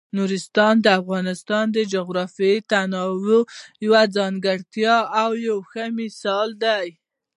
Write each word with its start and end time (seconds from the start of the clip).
نورستان 0.17 0.75
د 0.81 0.87
افغانستان 1.01 1.65
د 1.75 1.77
جغرافیوي 1.93 2.59
تنوع 2.71 3.41
یو 3.85 3.93
څرګند 4.15 4.87
او 5.21 5.59
ښه 5.69 5.85
مثال 5.99 6.49
دی. 6.63 6.87